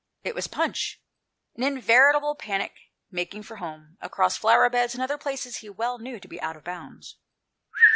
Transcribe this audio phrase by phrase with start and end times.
[0.23, 0.99] It was Punch,
[1.57, 2.73] in veritable panic,
[3.11, 6.57] making for home, across jBlower beds and other places he well knew to be out
[6.57, 7.17] of bounds.